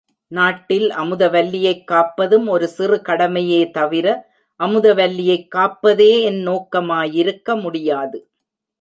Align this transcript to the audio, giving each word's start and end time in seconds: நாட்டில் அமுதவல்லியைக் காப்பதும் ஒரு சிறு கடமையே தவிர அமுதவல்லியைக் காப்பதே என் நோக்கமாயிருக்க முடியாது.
நாட்டில் 0.27 0.89
அமுதவல்லியைக் 0.89 1.83
காப்பதும் 1.83 2.47
ஒரு 2.47 2.67
சிறு 2.67 3.01
கடமையே 3.01 3.69
தவிர 3.69 4.07
அமுதவல்லியைக் 4.59 5.47
காப்பதே 5.55 6.21
என் 6.21 6.47
நோக்கமாயிருக்க 6.47 7.61
முடியாது. 7.61 8.19